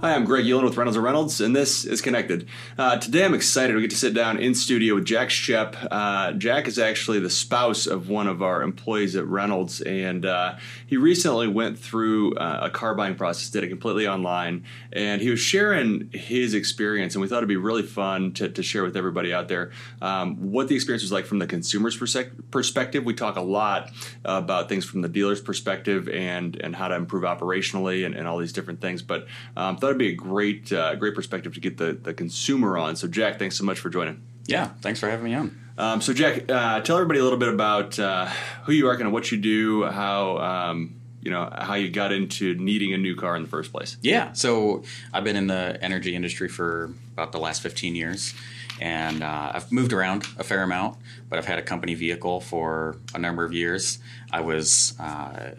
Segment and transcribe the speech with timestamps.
[0.00, 2.46] Hi, I'm Greg Yulin with Reynolds and Reynolds, and this is Connected.
[2.78, 5.74] Uh, today, I'm excited to get to sit down in studio with Jack Shepp.
[5.90, 10.54] Uh, Jack is actually the spouse of one of our employees at Reynolds, and uh,
[10.86, 15.30] he recently went through uh, a car buying process, did it completely online, and he
[15.30, 18.96] was sharing his experience, and we thought it'd be really fun to, to share with
[18.96, 23.04] everybody out there um, what the experience was like from the consumer's perspective.
[23.04, 23.90] We talk a lot
[24.24, 28.38] about things from the dealer's perspective and and how to improve operationally and, and all
[28.38, 31.92] these different things, but um, it'd be a great uh, great perspective to get the,
[31.92, 32.96] the consumer on.
[32.96, 34.22] So, Jack, thanks so much for joining.
[34.46, 35.58] Yeah, thanks for having me on.
[35.76, 38.26] Um, so, Jack, uh, tell everybody a little bit about uh,
[38.64, 42.12] who you are, kind of what you do, how um, you know how you got
[42.12, 43.96] into needing a new car in the first place.
[44.02, 48.34] Yeah, so I've been in the energy industry for about the last 15 years,
[48.80, 52.96] and uh, I've moved around a fair amount, but I've had a company vehicle for
[53.14, 53.98] a number of years.
[54.32, 55.50] I was uh,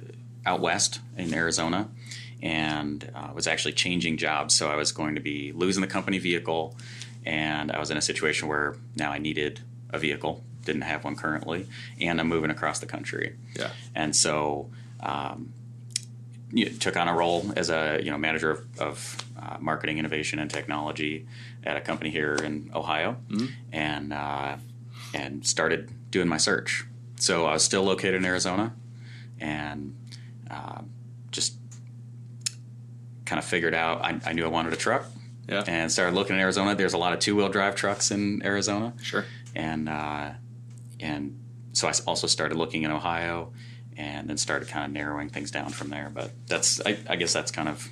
[0.45, 1.89] out west in Arizona
[2.41, 4.55] and uh, was actually changing jobs.
[4.55, 6.75] So I was going to be losing the company vehicle,
[7.25, 11.15] and I was in a situation where now I needed a vehicle, didn't have one
[11.15, 11.67] currently,
[11.99, 13.35] and I'm moving across the country.
[13.57, 13.71] Yeah.
[13.95, 14.69] And so
[15.01, 15.53] um,
[16.51, 19.97] you know, took on a role as a you know manager of, of uh, marketing,
[19.97, 21.27] innovation, and technology
[21.63, 23.47] at a company here in Ohio, mm-hmm.
[23.71, 24.57] and uh,
[25.13, 26.85] and started doing my search.
[27.17, 28.73] So I was still located in Arizona,
[29.39, 29.95] and
[30.49, 30.81] uh,
[31.31, 31.55] just
[33.29, 35.05] kind of figured out I, I knew I wanted a truck.
[35.47, 35.63] Yeah.
[35.65, 36.75] And started looking in Arizona.
[36.75, 38.93] There's a lot of two wheel drive trucks in Arizona.
[39.01, 39.25] Sure.
[39.55, 40.31] And uh,
[40.99, 41.39] and
[41.73, 43.51] so I also started looking in Ohio,
[43.97, 46.11] and then started kind of narrowing things down from there.
[46.13, 47.87] But that's I, I guess that's kind of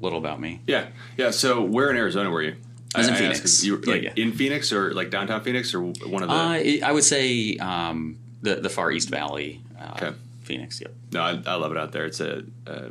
[0.00, 0.60] a little about me.
[0.66, 0.88] Yeah.
[1.16, 1.30] Yeah.
[1.30, 2.56] So where in Arizona were you?
[2.94, 3.64] I was in I Phoenix.
[3.64, 4.24] You were, like yeah, yeah.
[4.24, 6.34] in Phoenix or like downtown Phoenix or one of the.
[6.34, 9.60] Uh, I would say um, the the far east valley.
[9.78, 10.16] Uh, okay.
[10.42, 10.80] Phoenix.
[10.80, 10.94] Yep.
[11.12, 12.06] No, I, I, love it out there.
[12.06, 12.90] It's a, a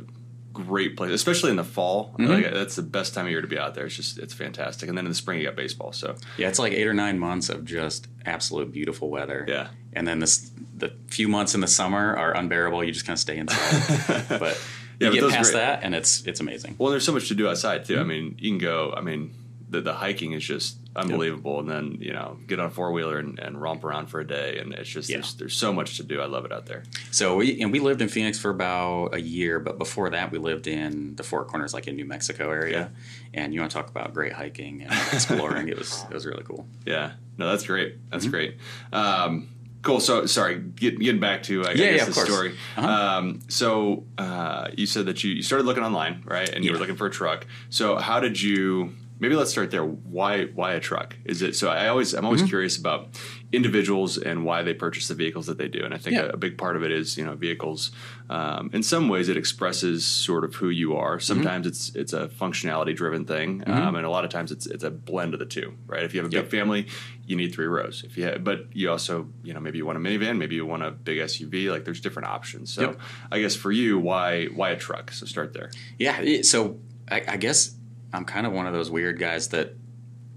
[0.64, 2.14] great place, especially in the fall.
[2.18, 2.26] Mm-hmm.
[2.26, 3.86] Like, that's the best time of year to be out there.
[3.86, 4.88] It's just it's fantastic.
[4.88, 5.92] And then in the spring you got baseball.
[5.92, 9.44] So yeah, it's like eight or nine months of just absolute beautiful weather.
[9.46, 12.84] Yeah, and then this the few months in the summer are unbearable.
[12.84, 14.24] You just kind of stay inside.
[14.38, 14.60] but
[15.00, 15.60] you yeah, get past great.
[15.60, 16.76] that, and it's it's amazing.
[16.78, 17.94] Well, there's so much to do outside too.
[17.94, 18.02] Mm-hmm.
[18.02, 18.94] I mean, you can go.
[18.96, 19.34] I mean,
[19.68, 21.56] the the hiking is just unbelievable.
[21.56, 21.60] Yep.
[21.60, 24.26] And then you know get on a four wheeler and, and, romp around for a
[24.26, 25.16] day, and it's just yeah.
[25.16, 26.20] there's, there's so much to do.
[26.20, 26.84] I love it out there.
[27.10, 30.38] So we and we lived in Phoenix for about a year, but before that we
[30.38, 32.90] lived in the Four Corners, like in New Mexico area.
[32.92, 33.00] Yeah.
[33.34, 35.68] And you want to talk about great hiking and exploring?
[35.68, 36.66] it was it was really cool.
[36.84, 38.10] Yeah, no, that's great.
[38.10, 38.30] That's mm-hmm.
[38.30, 38.56] great.
[38.92, 39.48] Um,
[39.86, 40.00] Cool.
[40.00, 42.56] So sorry, get, getting back to I yeah, guess yeah, the story.
[42.76, 42.88] Uh-huh.
[42.88, 46.48] Um, so uh, you said that you, you started looking online, right?
[46.48, 46.74] And you yeah.
[46.74, 47.46] were looking for a truck.
[47.70, 49.84] So how did you maybe let's start there.
[49.84, 51.16] Why why a truck?
[51.24, 51.68] Is it so?
[51.68, 52.48] I always I'm always mm-hmm.
[52.48, 53.08] curious about
[53.52, 56.24] individuals and why they purchase the vehicles that they do, and I think yeah.
[56.24, 57.92] a, a, big part of it is you know vehicles.
[58.28, 61.16] Um, in some ways, it expresses sort of who you are.
[61.16, 61.20] Mm-hmm.
[61.20, 61.68] Sometimes mm-hmm.
[61.68, 63.72] it's it's a functionality driven thing, mm-hmm.
[63.72, 65.74] um, and a lot of times it's it's a blend of the two.
[65.86, 66.02] Right?
[66.02, 66.44] If you have a yep.
[66.44, 66.86] big family,
[67.26, 68.04] you need three rows.
[68.04, 70.66] If you have, but you also you know maybe you want a minivan, maybe you
[70.66, 71.70] want a big SUV.
[71.70, 72.72] Like there's different options.
[72.72, 73.00] So yep.
[73.30, 75.12] I guess for you, why why a truck?
[75.12, 75.70] So start there.
[75.98, 76.42] Yeah.
[76.42, 76.78] So
[77.10, 77.75] I, I guess
[78.16, 79.74] I'm kind of one of those weird guys that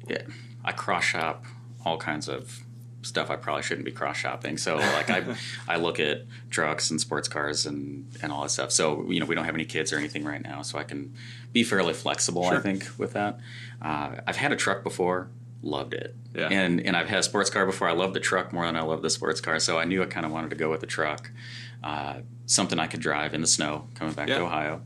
[0.08, 0.24] yeah,
[0.66, 1.46] I cross shop
[1.86, 2.64] all kinds of
[3.02, 4.58] stuff I probably shouldn't be cross shopping.
[4.58, 5.24] So like I
[5.68, 8.72] I look at trucks and sports cars and and all that stuff.
[8.72, 11.14] So you know we don't have any kids or anything right now, so I can
[11.54, 12.44] be fairly flexible.
[12.44, 12.58] Sure.
[12.58, 13.40] I think with that.
[13.82, 15.30] Uh, I've had a truck before,
[15.62, 16.16] loved it.
[16.36, 16.50] Yeah.
[16.52, 17.88] And and I've had a sports car before.
[17.88, 19.60] I love the truck more than I love the sports car.
[19.60, 21.32] So I knew I kind of wanted to go with the truck.
[21.82, 24.40] Uh, something I could drive in the snow coming back yeah.
[24.40, 24.82] to Ohio,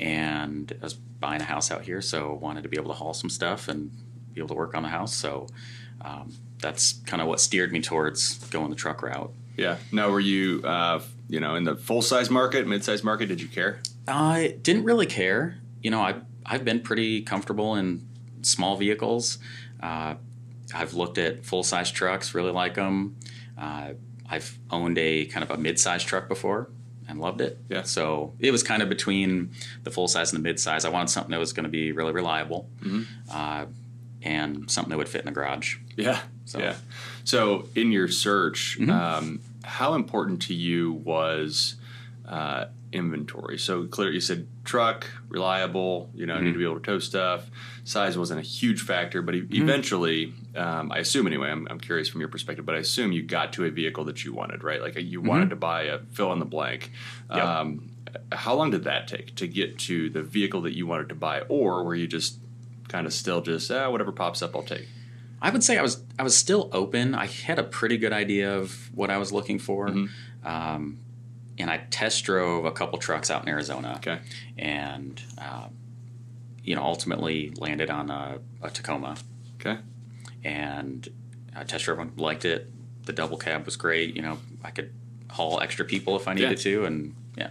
[0.00, 3.14] and I was buying a house out here, so wanted to be able to haul
[3.14, 3.90] some stuff and
[4.34, 5.14] be able to work on the house.
[5.14, 5.46] So
[6.00, 9.32] um, that's kind of what steered me towards going the truck route.
[9.56, 9.76] Yeah.
[9.90, 13.26] Now, were you, uh, you know, in the full size market, mid size market?
[13.26, 13.80] Did you care?
[14.06, 15.58] I didn't really care.
[15.82, 18.06] You know, I I've been pretty comfortable in
[18.42, 19.38] small vehicles.
[19.80, 20.14] Uh,
[20.74, 23.16] I've looked at full size trucks, really like them.
[23.56, 23.94] Uh,
[24.30, 26.70] I've owned a kind of a mid size truck before,
[27.08, 27.58] and loved it.
[27.68, 27.82] Yeah.
[27.82, 29.50] So it was kind of between
[29.82, 30.84] the full size and the mid size.
[30.84, 33.02] I wanted something that was going to be really reliable, mm-hmm.
[33.32, 33.66] uh,
[34.22, 35.78] and something that would fit in the garage.
[35.96, 36.20] Yeah.
[36.44, 36.58] So.
[36.58, 36.74] Yeah.
[37.24, 38.90] So in your search, mm-hmm.
[38.90, 41.76] um, how important to you was
[42.26, 43.58] uh, inventory?
[43.58, 46.10] So clear, you said truck, reliable.
[46.14, 46.44] You know, mm-hmm.
[46.44, 47.50] need to be able to tow stuff.
[47.84, 49.62] Size wasn't a huge factor, but mm-hmm.
[49.62, 51.50] eventually, um, I assume anyway.
[51.50, 54.24] I'm, I'm, curious from your perspective, but I assume you got to a vehicle that
[54.24, 54.80] you wanted, right?
[54.80, 55.28] Like you mm-hmm.
[55.28, 56.92] wanted to buy a fill in the blank.
[57.34, 57.44] Yep.
[57.44, 57.90] Um,
[58.32, 61.40] how long did that take to get to the vehicle that you wanted to buy,
[61.42, 62.38] or were you just
[62.88, 64.88] kind of still just ah, whatever pops up, I'll take?
[65.40, 67.14] I would say I was I was still open.
[67.14, 69.88] I had a pretty good idea of what I was looking for.
[69.88, 70.46] Mm-hmm.
[70.46, 70.98] Um,
[71.58, 73.94] and I test drove a couple trucks out in Arizona.
[73.96, 74.18] Okay.
[74.56, 75.68] And uh,
[76.62, 79.16] you know, ultimately landed on a, a Tacoma,
[79.60, 79.78] Okay.
[80.44, 81.08] and
[81.56, 82.70] I test drove one, liked it.
[83.04, 84.14] The double cab was great.
[84.14, 84.92] You know, I could
[85.30, 87.50] haul extra people if I needed to, and yeah,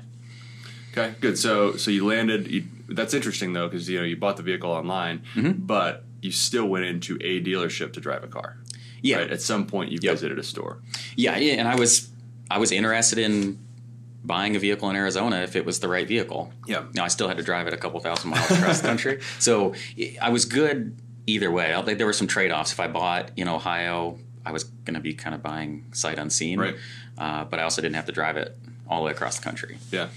[0.92, 1.16] Okay.
[1.20, 1.38] Good.
[1.38, 2.48] So so you landed.
[2.48, 5.66] You, that's interesting though, because you know you bought the vehicle online, Mm-hmm.
[5.66, 8.58] but you still went into a dealership to drive a car.
[9.04, 9.32] yeah, Right.
[9.32, 10.14] At some point, you Yep.
[10.14, 10.80] visited a store.
[11.16, 11.54] yeah, yeah.
[11.54, 12.10] And I was
[12.50, 13.60] I was interested in
[14.28, 16.52] buying a vehicle in Arizona if it was the right vehicle.
[16.68, 16.84] Yeah.
[16.94, 19.74] Now I still had to drive it a couple thousand miles across the country, so
[20.22, 20.96] I was good
[21.26, 21.74] either way.
[21.74, 22.72] I think there were some trade offs.
[22.74, 26.60] If I bought in Ohio, I was going to be kind of buying sight unseen,
[26.60, 26.76] Right.
[27.18, 28.56] Uh, but I also didn't have to drive it
[28.88, 29.78] all the way across the country.
[29.92, 30.10] Yeah.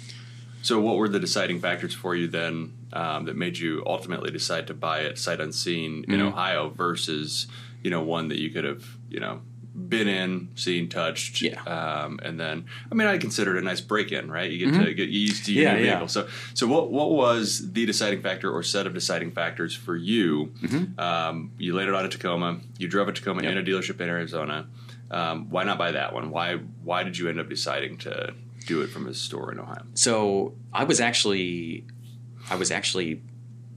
[0.62, 4.66] So, what were the deciding factors for you then um, that made you ultimately decide
[4.66, 6.26] to buy it sight unseen in Mhm.
[6.28, 7.46] Ohio versus,
[7.82, 9.40] you know, one that you could have, you know,
[9.74, 11.60] been in, seen, touched, Yeah.
[11.62, 14.50] um, and then I mean, I consider it a nice break in, right?
[14.50, 15.76] You get to get used to your Mm-hmm.
[15.76, 15.90] Yeah, new yeah.
[15.92, 16.08] vehicle.
[16.08, 20.52] So, so what what was the deciding factor or set of deciding factors for you?
[20.98, 22.60] Um, you landed on a Tacoma.
[22.78, 23.48] You drove a Tacoma Mm-hmm.
[23.48, 23.52] Yep.
[23.52, 24.66] in a dealership in Arizona.
[25.10, 26.30] Um, why not buy that one?
[26.30, 28.34] Why why did you end up deciding to
[28.66, 29.82] do it from a store in Ohio?
[29.94, 31.84] So I was actually,
[32.50, 33.22] I was actually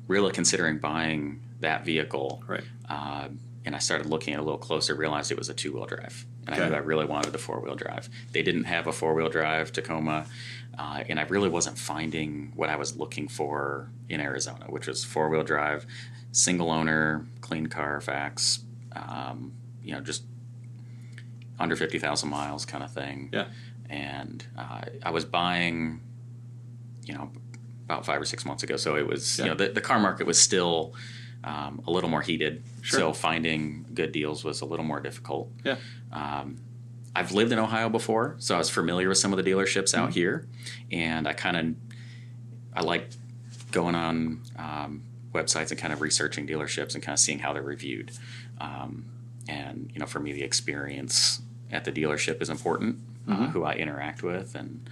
[0.07, 2.63] really considering buying that vehicle, Right.
[2.89, 3.29] uh,
[3.65, 4.95] and I started looking at it a little closer.
[4.95, 7.59] Realized it was a two wheel drive, and I knew I really wanted a four
[7.59, 8.09] wheel drive.
[8.31, 10.25] They didn't have a four wheel drive Tacoma,
[10.77, 15.03] uh, and I really wasn't finding what I was looking for in Arizona, which was
[15.03, 15.85] four wheel drive,
[16.31, 18.63] single owner, clean Carfax,
[18.95, 20.23] um, you know, just
[21.59, 23.45] under fifty thousand miles kind of thing Yeah.
[23.89, 26.01] and uh, I was buying,
[27.05, 27.31] you know,
[27.85, 28.75] about five or six months ago.
[28.75, 29.45] So it was, Yeah.
[29.45, 30.95] you know, the, the car market was still
[31.43, 32.63] um, a little more heated.
[32.81, 32.99] Sure.
[32.99, 35.51] So finding good deals was a little more difficult.
[35.63, 35.77] Yeah.
[36.11, 36.57] Um,
[37.15, 40.09] I've lived in Ohio before, so I was familiar with some of the dealerships out
[40.09, 40.19] Mm-hmm.
[40.19, 40.47] here,
[40.91, 41.75] and I kind of,
[42.75, 43.09] I like
[43.71, 45.03] going on um,
[45.33, 48.11] websites and kind of researching dealerships and kind of seeing how they're reviewed.
[48.59, 49.05] Um,
[49.47, 51.41] and you know, for me, the experience
[51.71, 52.97] at the dealership is important.
[52.97, 53.45] Uh, Mm-hmm.
[53.51, 54.89] who I interact with and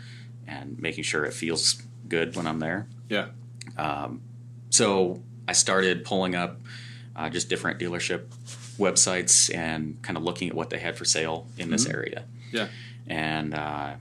[0.48, 2.88] and making sure it feels good when I'm there.
[3.10, 3.28] Yeah.
[4.70, 6.62] So I started pulling up
[7.16, 8.28] uh, just different dealership
[8.78, 12.26] websites and kind of looking at what they had for sale in this area.
[12.52, 12.68] Yeah.
[13.08, 13.96] And uh,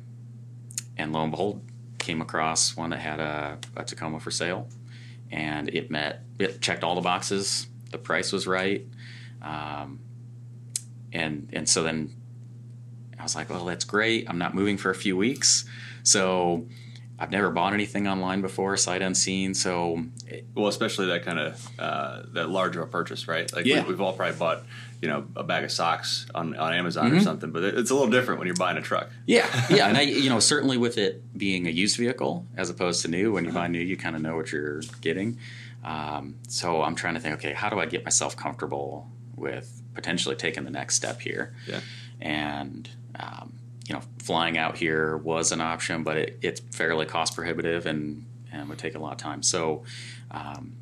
[0.96, 1.62] and lo and behold,
[1.98, 4.68] came across one that had a, a Tacoma for sale,
[5.30, 7.66] and it met it checked all the boxes.
[7.90, 8.86] The price was right,
[9.42, 10.00] um,
[11.12, 12.14] and and so then
[13.18, 14.28] I was like, well, that's great.
[14.28, 15.64] I'm not moving for a few weeks,
[16.02, 16.66] so.
[17.20, 19.52] I've never bought anything online before, sight unseen.
[19.52, 20.04] So
[20.54, 23.52] Well, especially that kind of uh, that large of a purchase, right?
[23.54, 23.82] Like Yeah.
[23.82, 24.62] we, we've all probably bought,
[25.02, 27.16] you know, a bag of socks on, on Amazon Mm-hmm.
[27.18, 29.10] or something, but it's a little different when you're buying a truck.
[29.26, 33.02] Yeah, yeah, and I, you know, certainly with it being a used vehicle as opposed
[33.02, 35.38] to new, when you buy new, you kind of know what you're getting.
[35.84, 40.36] Um, so I'm trying to think, okay, how do I get myself comfortable with potentially
[40.36, 41.54] taking the next step here?
[41.66, 41.80] Yeah.
[42.20, 42.88] And
[43.18, 43.54] um,
[43.90, 48.24] you know, flying out here was an option, but it, it's fairly cost prohibitive and
[48.52, 49.42] and would take a lot of time.
[49.42, 49.82] So.
[50.30, 50.76] Um,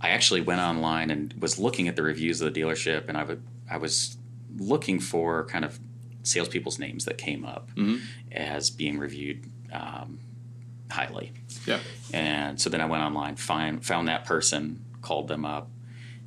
[0.00, 3.24] I actually went online and was looking at the reviews of the dealership, and I
[3.24, 4.16] would I was
[4.56, 5.80] looking for kind of
[6.22, 8.00] salespeople's names that came up Mhm.
[8.30, 10.20] as being reviewed um,
[10.88, 11.32] highly.
[11.66, 11.80] Yeah.
[12.12, 15.68] And so then I went online, find, found that person, called them up,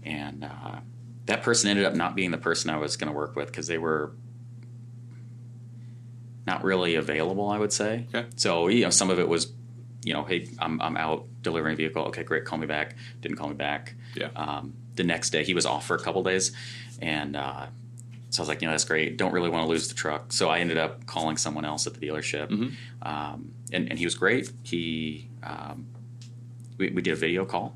[0.04, 0.80] and uh,
[1.28, 3.68] that person ended up not being the person I was going to work with because
[3.68, 4.12] they were
[6.48, 7.50] not really available.
[7.50, 8.08] I would say.
[8.14, 8.28] Okay.
[8.36, 9.52] So you know, some of it was,
[10.04, 12.04] you know, hey, I'm I'm out delivering a vehicle.
[12.06, 12.96] Okay, great, call me back.
[13.22, 13.96] Didn't call me back.
[14.16, 14.30] Yeah.
[14.36, 16.52] Um, the next day, he was off for a couple days,
[17.02, 17.68] and uh,
[18.30, 19.18] so I was like, you know, that's great.
[19.18, 20.32] Don't really want to lose the truck.
[20.34, 22.74] So I ended up calling someone else at the dealership, Mhm.
[23.02, 24.52] um, and, and he was great.
[24.64, 25.88] He um,
[26.78, 27.76] we, we did a video call,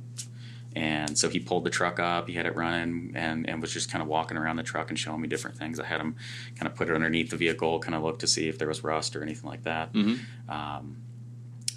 [0.75, 2.27] and so he pulled the truck up.
[2.27, 4.99] He had it running, and and was just kind of walking around the truck and
[4.99, 5.79] showing me different things.
[5.79, 6.15] I had him
[6.57, 8.83] kind of put it underneath the vehicle, kind of look to see if there was
[8.83, 9.93] rust or anything like that.
[9.93, 10.19] Mhm.
[10.49, 10.97] Um,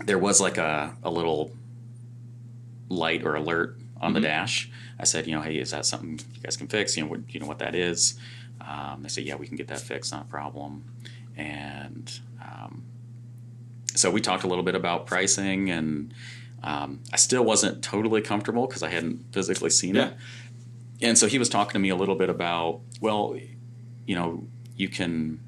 [0.05, 1.53] there was like a, a little
[2.89, 4.25] light or alert on the Mhm.
[4.25, 4.71] dash.
[4.99, 6.97] I said, you know, hey, is that something you guys can fix?
[6.97, 8.19] You know, what, you know what that is?
[8.61, 10.85] Um, they said, yeah, we can get that fixed, not a problem.
[11.37, 12.83] And um,
[13.95, 16.13] so we talked a little bit about pricing, and
[16.63, 20.09] um, I still wasn't totally comfortable because I hadn't physically seen Yeah.
[20.09, 20.15] it.
[21.01, 23.37] And so he was talking to me a little bit about, well,
[24.07, 24.45] you know,
[24.77, 25.41] you can,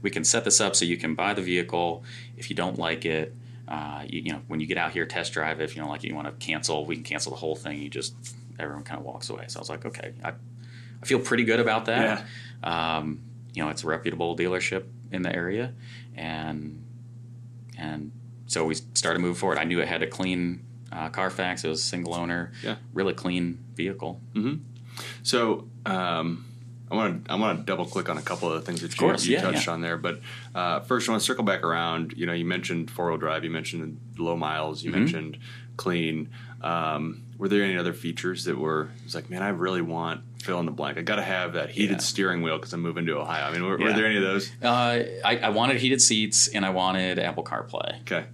[0.00, 2.04] we can set this up so you can buy the vehicle.
[2.36, 3.34] If you don't like it,
[3.66, 5.64] uh, you, you know, when you get out here, test drive it.
[5.64, 7.80] If you don't like it, you want to cancel, we can cancel the whole thing.
[7.80, 8.14] You just,
[8.58, 9.46] everyone kind of walks away.
[9.48, 10.30] So I was like, okay, I,
[11.02, 12.24] I feel pretty good about that.
[12.62, 13.22] Um,
[13.54, 15.74] you know, it's a reputable dealership in the area,
[16.16, 16.84] and
[17.76, 18.12] and
[18.52, 19.58] so we started moving forward.
[19.58, 20.60] I knew it had a clean
[20.92, 21.64] uh, Carfax.
[21.64, 22.52] It was a single owner.
[22.62, 22.76] Yeah.
[22.92, 23.44] Really clean
[23.74, 24.20] vehicle.
[25.22, 26.44] So um,
[26.90, 28.92] I want to I want to double click on a couple of the things that
[28.92, 29.72] you, course, you yeah, touched yeah.
[29.72, 29.96] on there.
[29.96, 30.20] But
[30.54, 32.12] uh, first, I want to circle back around.
[32.16, 33.44] You know, you mentioned four wheel drive.
[33.44, 34.82] You mentioned low miles.
[34.82, 35.00] You Mm-hmm.
[35.00, 35.38] mentioned
[35.76, 36.28] clean.
[36.60, 38.90] Um, were there any other features that were?
[38.98, 40.98] It was like, man, I really want fill in the blank.
[40.98, 41.98] I got to have that heated Yeah.
[41.98, 43.44] steering wheel because I'm moving to Ohio.
[43.46, 44.50] I mean, were, were there any of those?
[44.62, 48.00] Uh, I, I wanted heated seats and I wanted Apple CarPlay.
[48.02, 48.24] Okay.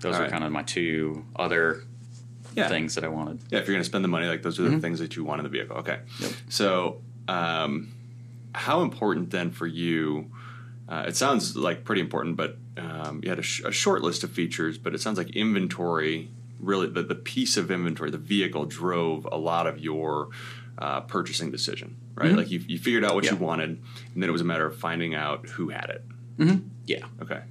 [0.00, 0.30] Those All were right.
[0.32, 1.82] kind of my two other
[2.54, 2.68] Yeah.
[2.68, 3.40] things that I wanted.
[3.50, 5.24] Yeah, if you're going to spend the money, like those are the things that you
[5.24, 5.76] want in the vehicle.
[5.78, 5.98] Okay.
[6.18, 6.24] Mm-hmm.
[6.24, 6.32] Yep.
[6.48, 7.92] So, um,
[8.54, 10.30] how important then for you?
[10.88, 14.24] Uh, it sounds like pretty important, but um, you had a, sh- a short list
[14.24, 18.64] of features, but it sounds like inventory really the, the piece of inventory, the vehicle
[18.64, 20.28] drove a lot of your
[20.78, 22.32] uh, purchasing decision, right?
[22.32, 23.44] Like you, you figured out what you Mm-hmm.
[23.44, 23.70] Wanted,
[24.14, 26.64] and then it was a matter of finding out who had it.
[26.86, 27.04] Yeah.
[27.22, 27.42] Okay.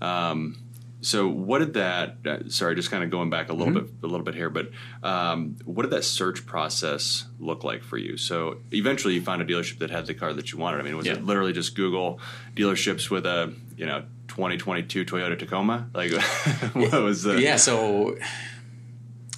[0.00, 0.61] Um,
[1.02, 2.16] so what did that?
[2.24, 3.86] Uh, sorry, just kind of going back a little Mm-hmm.
[3.86, 4.70] bit, a little bit here, but
[5.02, 8.16] um, what did that search process look like for you?
[8.16, 10.80] So eventually, you found a dealership that had the car that you wanted.
[10.80, 11.14] I mean, was Yeah.
[11.14, 12.18] it literally just Google
[12.56, 15.88] dealerships with a you know 2022 Toyota Tacoma?
[15.92, 16.12] Like,
[16.72, 17.40] what was the?
[17.40, 18.16] yeah so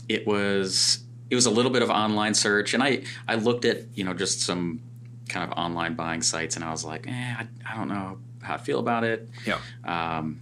[0.09, 3.79] it was it was a little bit of online search and i i looked at
[3.95, 4.81] you know just some
[5.29, 8.55] kind of online buying sites and i was like eh, I, I don't know how
[8.55, 9.59] i feel about it Yeah.
[9.85, 10.41] um,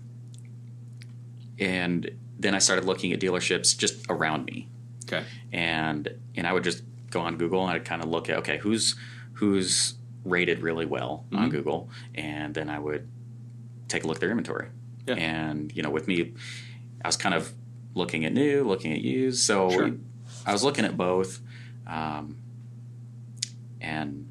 [1.58, 4.68] and then i started looking at dealerships just around me
[5.04, 5.24] Okay.
[5.52, 8.58] and and i would just go on google and i'd kind of look at okay
[8.58, 8.96] who's
[9.34, 9.94] who's
[10.24, 11.50] rated really well on Mm-hmm.
[11.50, 13.08] google and then i would
[13.88, 14.68] take a look at their inventory
[15.06, 15.14] Yeah.
[15.16, 16.32] and you know with me
[17.04, 17.52] i was kind of
[17.94, 19.90] looking at new looking at used so Sure.
[20.46, 21.40] i was looking at both
[21.86, 22.38] um,
[23.80, 24.28] and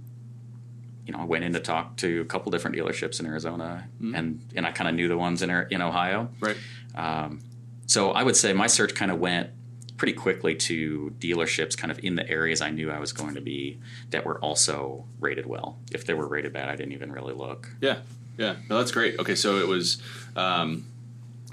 [1.05, 4.15] you know i went in to talk to a couple different dealerships in arizona Mm-hmm.
[4.15, 6.57] and and i kind of knew the ones in, in ohio Right.
[6.95, 7.41] Um,
[7.86, 9.50] so I would say my search kind of went
[9.98, 13.41] pretty quickly to dealerships kind of in the areas I knew I was going to
[13.41, 13.79] be
[14.10, 15.77] that were also rated well.
[15.91, 17.69] If they were rated bad, I didn't even really look.
[17.81, 18.00] Yeah,
[18.38, 18.55] yeah.
[18.69, 19.19] No, that's great.
[19.19, 20.01] Okay, so it was,
[20.36, 20.86] um,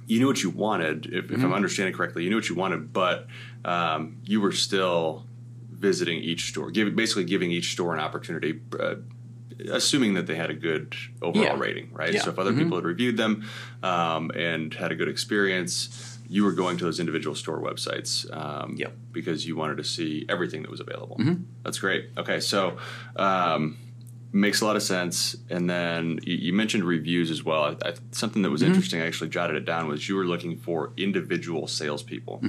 [0.07, 1.07] you knew what you wanted.
[1.07, 1.35] If, Mm-hmm.
[1.35, 3.27] if I'm understanding correctly, you knew what you wanted, but
[3.67, 5.27] um, you were still
[5.71, 8.95] visiting each store, give, basically giving each store an opportunity, uh,
[9.73, 11.59] assuming that they had a good overall Yeah.
[11.59, 12.13] rating, right?
[12.15, 12.23] Yeah.
[12.23, 12.59] So if other Mhm.
[12.65, 13.45] people had reviewed them
[13.83, 16.15] um, and had a good experience.
[16.31, 18.95] You were going to those individual store websites um, Yep.
[19.13, 21.17] because you wanted to see everything that was available.
[21.19, 21.45] Mhm.
[21.65, 22.11] That's great.
[22.19, 22.77] Okay, so
[23.17, 23.79] um,
[24.33, 25.37] makes a lot of sense.
[25.49, 27.65] And then you, you mentioned reviews as well.
[27.65, 30.57] I, I, something that was interesting, I actually jotted it down, was you were looking
[30.57, 32.43] for individual salespeople.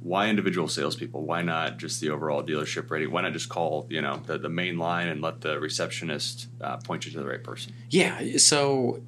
[0.00, 1.24] Why individual salespeople?
[1.24, 3.12] Why not just the overall dealership rating?
[3.12, 6.78] Why not just call you know the, the main line and let the receptionist uh,
[6.78, 7.72] point you to the right person?
[7.88, 9.00] Yeah, so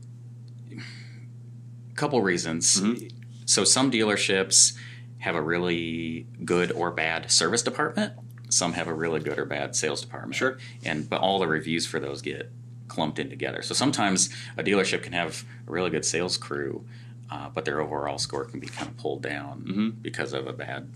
[0.70, 2.80] a couple reasons.
[2.80, 3.10] Mhm.
[3.44, 4.74] So some dealerships
[5.18, 8.12] have a really good or bad service department.
[8.50, 10.34] Some have a really good or bad sales department.
[10.34, 10.58] Sure.
[10.84, 12.50] And but all the reviews for those get
[12.88, 13.62] clumped in together.
[13.62, 16.84] So sometimes a dealership can have a really good sales crew,
[17.30, 20.02] uh, but their overall score can be kind of pulled down Mhm.
[20.02, 20.88] because of a bad,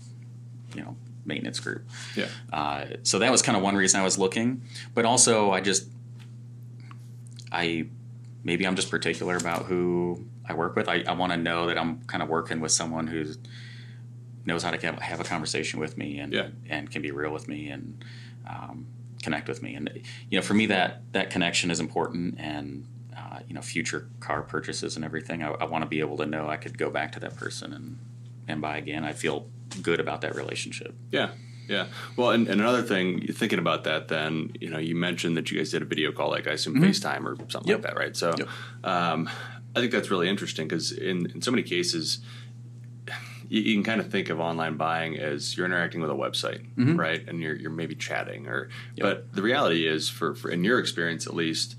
[0.75, 1.87] you know, maintenance group.
[2.15, 2.27] Yeah.
[2.53, 4.61] Uh, so that was kind of one reason I was looking,
[4.93, 5.87] but also I just,
[7.51, 7.87] I
[8.43, 10.87] maybe I'm just particular about who I work with.
[10.87, 13.25] I, I want to know that I'm kind of working with someone who
[14.49, 16.49] knows how to have, a conversation with me and Yeah.
[16.69, 18.03] and can be real with me and
[18.47, 18.85] um,
[19.23, 19.75] connect with me.
[19.75, 19.89] And
[20.29, 22.35] you know, for me that that connection is important.
[22.39, 22.85] And
[23.17, 26.25] uh, you know, future car purchases and everything, I, I want to be able to
[26.25, 27.97] know I could go back to that person and
[28.47, 29.03] and buy again.
[29.03, 29.47] I feel
[29.81, 30.95] good about that relationship.
[31.11, 31.29] Yeah,
[31.67, 31.85] yeah.
[32.17, 35.57] Well, and, and another thing, thinking about that, then you know, you mentioned that you
[35.59, 37.69] guys did a video call, like I assume FaceTime or something Mm-hmm.
[37.69, 37.77] Yep.
[37.83, 38.17] like that, right?
[38.17, 38.47] So, Yep.
[38.83, 39.29] um,
[39.75, 42.19] I think that's really interesting because in in so many cases,
[43.49, 46.61] you, you can kind of think of online buying as you're interacting with a website,
[46.97, 47.27] right?
[47.27, 48.93] And you're you're maybe chatting, or Mm-hmm.
[48.97, 49.03] Yep.
[49.03, 51.75] but the reality is, for, for in your experience at least.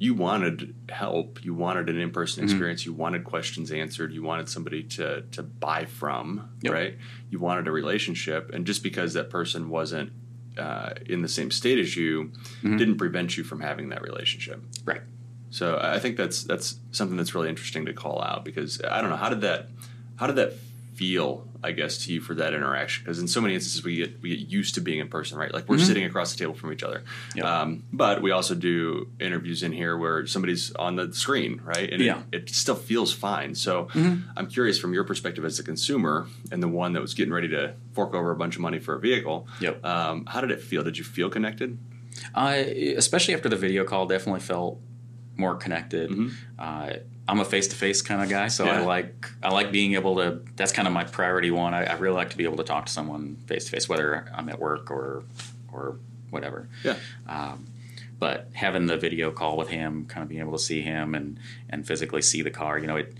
[0.00, 1.44] You wanted help.
[1.44, 2.52] You wanted an in-person Mm-hmm.
[2.52, 2.86] experience.
[2.86, 4.12] You wanted questions answered.
[4.12, 6.72] You wanted somebody to to buy from, Yep.
[6.72, 6.94] right?
[7.30, 10.12] You wanted a relationship, and just because that person wasn't
[10.56, 12.30] uh, in the same state as you,
[12.62, 12.76] Mm-hmm.
[12.76, 14.62] didn't prevent you from having that relationship.
[14.84, 15.02] Right.
[15.50, 19.00] So I I think that's that's something that's really interesting to call out because I
[19.00, 19.68] don't know how did that
[20.14, 20.52] how did that
[20.98, 24.20] feel I guess to you for that interaction because in so many instances we get
[24.22, 26.72] we get used to being in person right like we're sitting across the table from
[26.72, 27.38] each other Mm-hmm.
[27.38, 27.60] Yeah.
[27.60, 32.02] um, but we also do interviews in here where somebody's on the screen right and
[32.02, 32.14] Yeah.
[32.14, 32.28] Mm-hmm.
[32.32, 33.88] it, it still feels fine so
[34.36, 37.48] I'm curious from your perspective as a consumer and the one that was getting ready
[37.48, 39.84] to fork over a bunch of money for a vehicle Yep.
[39.84, 41.78] um, how did it feel did you feel connected
[42.34, 42.54] I,
[42.96, 44.80] especially after the video call, definitely felt
[45.36, 46.10] more connected.
[46.10, 46.32] Mhm.
[46.58, 46.90] Uh,
[47.28, 48.80] I'm a face to face kind of guy, so Yeah.
[48.80, 50.40] I like I like being able to.
[50.56, 51.74] That's kind of my priority one.
[51.74, 54.26] I, I really like to be able to talk to someone face to face, whether
[54.34, 55.24] I'm at work or
[55.72, 55.96] or
[56.30, 56.68] whatever.
[56.82, 56.96] Yeah.
[57.28, 57.66] Um,
[58.18, 61.38] but having the video call with him, kind of being able to see him and
[61.68, 63.14] and physically see the car, you know, it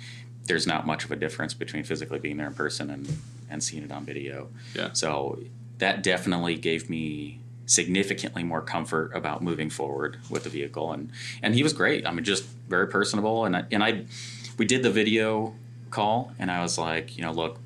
[0.46, 3.18] there's not much of a difference between physically being there in person and
[3.50, 4.48] and seeing it on video.
[4.74, 4.92] Yeah.
[4.94, 5.38] So
[5.78, 11.54] that definitely gave me significantly more comfort about moving forward with the vehicle and and
[11.54, 12.06] he was great.
[12.06, 14.04] I mean just very personable and I, and I
[14.56, 15.54] we did the video
[15.90, 17.58] call and I was like, you know, look,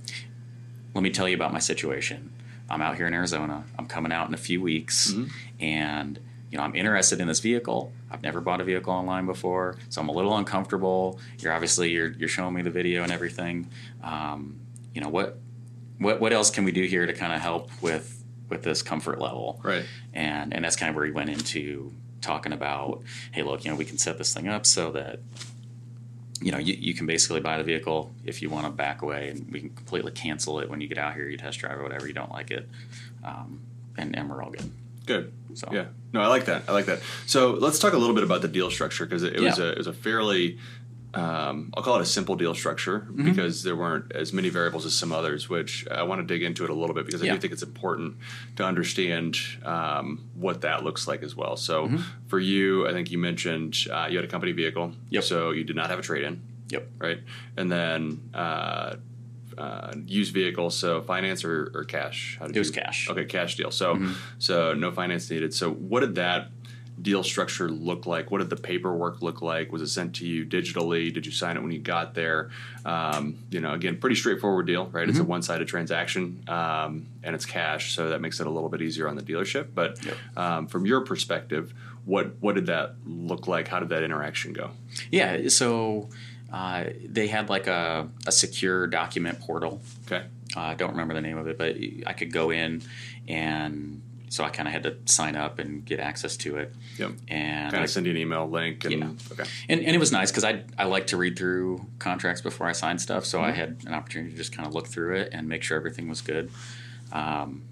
[0.95, 2.33] let me tell you about my situation.
[2.69, 3.65] I'm out here in Arizona.
[3.79, 5.11] I'm coming out in a few weeks
[5.61, 6.19] and
[6.51, 7.93] you know, I'm interested in this vehicle.
[8.11, 11.19] I've never bought a vehicle online before, so I'm a little uncomfortable.
[11.39, 13.71] You're obviously you're you're showing me the video and everything.
[14.03, 14.59] Um,
[14.95, 15.39] you know what
[15.99, 18.22] what what else can we do here to kind of help with
[18.53, 19.61] with this comfort level?
[19.63, 19.85] Right.
[20.13, 23.77] And and that's kind of where he went into talking about, hey, look, you know,
[23.77, 25.21] we can set this thing up so that
[26.41, 29.31] you know you, you can basically buy the vehicle if you want to back away,
[29.31, 31.83] and we can completely cancel it when you get out here, you test drive or
[31.83, 32.69] whatever, you don't like it,
[33.25, 33.61] um,
[33.97, 34.71] and and we're all good.
[35.07, 35.33] Good.
[35.55, 35.87] So Yeah.
[36.13, 36.65] No, I like that.
[36.69, 37.01] I like that.
[37.27, 39.73] So let's talk a little bit about the deal structure because it, it was a
[39.73, 40.59] it was a fairly
[41.15, 43.25] um, I'll call it a simple deal structure Mm-hmm.
[43.25, 46.65] because there weren't as many variables as some others, which I want to dig into
[46.65, 47.35] it a little bit because I Yeah.
[47.35, 48.17] do think it's important
[48.57, 51.57] to understand um, what that looks like as well.
[51.57, 51.97] So Mm-hmm.
[52.29, 55.25] for you, I think you mentioned uh, you had a company vehicle, Yep.
[55.25, 56.41] so you did not have a trade in,
[56.71, 56.89] Yep.
[56.99, 57.19] right?
[57.59, 58.97] And then uh,
[59.59, 62.39] uh, used vehicle, so finance or, or cash?
[62.41, 63.11] It was you- cash.
[63.11, 63.71] Okay, cash deal.
[63.71, 64.13] So Mm-hmm.
[64.39, 65.53] so no finance needed.
[65.53, 66.51] So what did that
[67.03, 68.31] deal structure look like?
[68.31, 69.73] What did the paperwork look like?
[69.73, 71.13] Was it sent to you digitally?
[71.13, 72.51] Did you sign it when you got there?
[72.85, 75.03] Um, you know, again, pretty straightforward deal, right?
[75.03, 75.11] Mm-hmm.
[75.11, 78.81] It's a one-sided transaction, um, and it's cash, so that makes it a little bit
[78.83, 79.69] easier on the dealership.
[79.75, 80.17] But Yep.
[80.37, 83.69] um, from your perspective, what what did that look like?
[83.69, 84.71] How did that interaction go?
[85.11, 85.49] Yeah.
[85.49, 86.09] So
[86.53, 89.81] uh, they had like a, a secure document portal.
[90.07, 90.25] Okay,
[90.57, 92.83] Uh, I don't remember the name of it, but I could go in
[93.29, 96.75] and so I kind of had to sign up and get access to it.
[96.99, 97.11] yep.
[97.29, 99.09] And Kind I- of send you an email link, and Yeah.
[99.33, 102.67] okay, and, and it was nice because I I like to read through contracts before
[102.67, 103.49] I sign stuff, so Mm-hmm.
[103.49, 106.09] I had an opportunity to just kind of look through it and make sure everything
[106.09, 106.51] was good.
[107.13, 107.63] Um,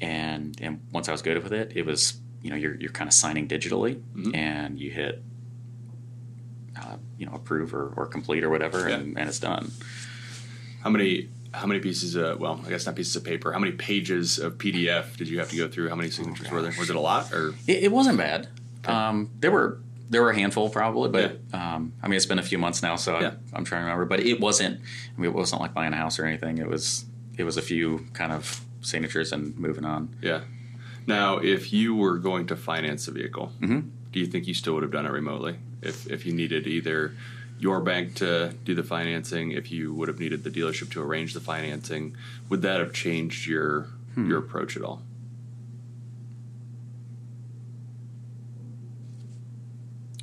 [0.00, 3.08] and and once I was good with it, it was you know you're you're kind
[3.08, 4.34] of signing digitally, Mm-hmm.
[4.34, 5.22] and you hit
[6.80, 8.96] uh, you know approve or, or complete or whatever, Yeah.
[8.96, 9.72] and, and it's done.
[10.82, 11.28] how many?
[11.56, 13.52] How many pieces of well, I guess not pieces of paper.
[13.52, 15.88] How many pages of PDF did you have to go through?
[15.88, 16.72] How many signatures were there?
[16.78, 18.48] Was it a lot or It, it wasn't bad.
[18.84, 19.78] Um, there were
[20.10, 22.96] there were a handful probably, but um, I mean it's been a few months now,
[22.96, 23.26] so Yeah.
[23.28, 24.04] I'm, I'm trying to remember.
[24.04, 24.80] But it wasn't.
[25.16, 26.58] I mean, it wasn't like buying a house or anything.
[26.58, 27.06] It was
[27.38, 30.14] it was a few kind of signatures and moving on.
[30.22, 30.42] Yeah.
[31.06, 33.88] Now, if you were going to finance a vehicle, Mhm.
[34.12, 35.56] do you think you still would have done it remotely?
[35.82, 37.14] If if you needed either
[37.58, 41.32] your bank to do the financing, if you would have needed the dealership to arrange
[41.34, 42.14] the financing,
[42.48, 45.02] would that have changed your your approach at all?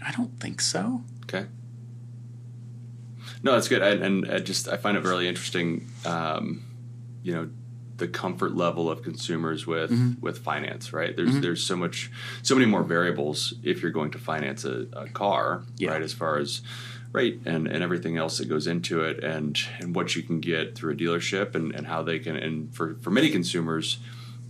[0.05, 1.01] I don't think so.
[1.23, 1.45] Okay.
[3.41, 5.87] No, that's good, I, and I just I find it really interesting.
[6.05, 6.63] Um,
[7.23, 7.49] you know,
[7.97, 10.21] the comfort level of consumers with Mm-hmm.
[10.21, 11.15] with finance, right?
[11.15, 12.09] There's there's so much,
[12.41, 15.91] so many more variables if you're going to finance a, a car, Yeah.
[15.91, 16.01] right?
[16.01, 16.61] As far as
[17.13, 20.75] rate and, and everything else that goes into it, and and what you can get
[20.75, 23.99] through a dealership, and, and how they can, and for for many consumers.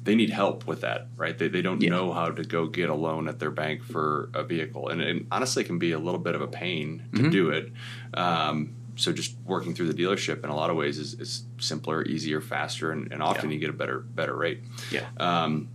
[0.05, 1.37] They need help with that, right?
[1.37, 1.91] They, they don't Yeah.
[1.91, 5.27] know how to go get a loan at their bank for a vehicle, and, and
[5.31, 7.29] honestly, can be a little bit of a pain to Mm-hmm.
[7.29, 7.71] do it.
[8.13, 12.03] Um, so just working through the dealership in a lot of ways is, is simpler,
[12.03, 13.53] easier, faster, and, and often Yeah.
[13.53, 14.59] you get a better better rate.
[14.91, 15.05] Yeah.
[15.15, 15.69] Um,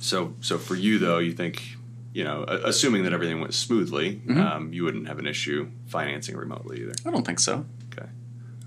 [0.00, 1.76] so so for you though, you think
[2.12, 4.40] you know, assuming that everything went smoothly, Mm-hmm.
[4.40, 6.94] um, you wouldn't have an issue financing remotely either.
[7.06, 7.64] I don't think so.
[7.92, 8.08] Okay,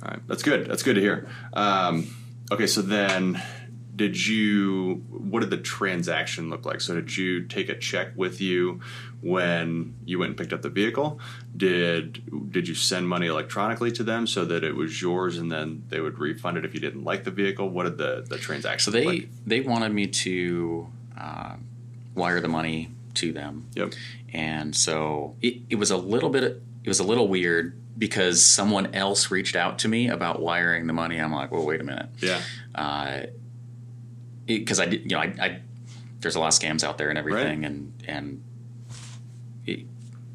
[0.04, 0.68] all right, that's good.
[0.68, 1.28] That's good to hear.
[1.54, 2.08] Um,
[2.52, 3.42] okay, so then.
[3.96, 5.04] Did you?
[5.12, 6.82] What did the transaction look like?
[6.82, 8.80] So, did you take a check with you
[9.22, 11.20] when you went and picked up the vehicle?
[11.56, 15.84] Did Did you send money electronically to them so that it was yours, and then
[15.90, 17.70] they would refund it if you didn't like the vehicle?
[17.70, 18.92] What did the the transaction?
[18.92, 19.30] So look they like?
[19.46, 21.56] they wanted me to uh,
[22.16, 23.94] wire the money to them, Yep.
[24.34, 26.44] and so it, it was a little bit
[26.84, 30.94] it was a little weird because someone else reached out to me about wiring the
[30.94, 31.18] money.
[31.20, 32.42] I'm like, well, wait a minute, Yeah.
[32.76, 33.22] Uh,
[34.46, 35.60] because I did you know I, I
[36.20, 38.44] there's a lot of scams out there and everything, and and
[39.66, 39.86] it,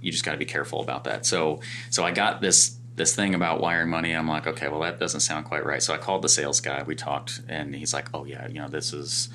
[0.00, 1.26] you just got to be careful about that.
[1.26, 1.60] So
[1.90, 4.12] so I got this this thing about wiring money.
[4.12, 5.82] I'm like, okay, well that doesn't sound quite right.
[5.82, 6.82] So I called the sales guy.
[6.82, 9.28] We talked, and he's like, oh yeah, you know this is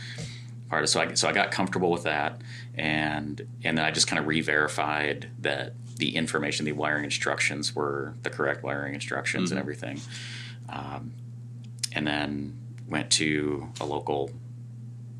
[0.69, 0.89] part of.
[0.89, 2.41] So I so I got comfortable with that,
[2.76, 8.15] and and then I just kind of re-verified that the information, the wiring instructions were
[8.23, 9.58] the correct wiring instructions Mm-hmm.
[9.58, 10.02] and everything.
[10.69, 11.13] Um,
[11.95, 14.32] and then went to a local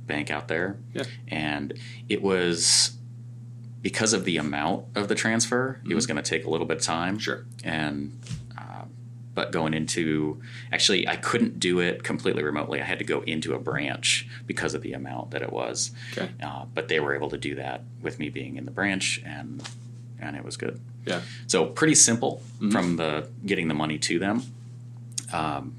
[0.08, 1.04] bank out there, Yeah.
[1.28, 1.74] and
[2.10, 2.98] it was
[3.82, 6.78] because of the amount of the transfer, it was going to take a little bit
[6.78, 7.20] of time Mm-hmm.
[7.20, 7.46] Sure.
[7.64, 8.18] and
[9.36, 10.42] but going into
[10.72, 14.74] actually i couldn't do it completely remotely i had to go into a branch because
[14.74, 16.30] of the amount that it was Okay.
[16.42, 19.62] uh, but they were able to do that with me being in the branch and
[20.20, 21.22] and it was good Yeah.
[21.48, 22.42] so pretty simple
[22.72, 24.44] from the getting the money to them
[25.32, 25.76] um,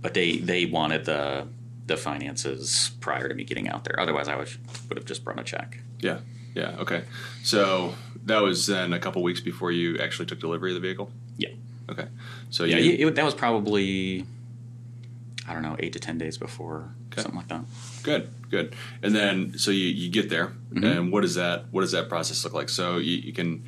[0.00, 1.46] but they they wanted the
[1.86, 4.48] the finances prior to me getting out there otherwise i would,
[4.88, 6.18] would have just brought a check Yeah.
[6.54, 6.74] Yeah.
[6.78, 7.02] Okay.
[7.42, 7.94] So
[8.24, 11.10] that was then a couple weeks before you actually took delivery of the vehicle.
[11.36, 11.50] yeah
[11.90, 12.06] Okay.
[12.50, 14.24] So yeah you, it, that was probably
[15.48, 17.22] i don't know eight to ten days before Okay.
[17.22, 17.62] something like that
[18.02, 18.74] Good, good.
[19.02, 20.84] And then so you, you get there, Mm-hmm.
[20.84, 22.68] and what does that what does that process look like?
[22.68, 23.64] So you, you can,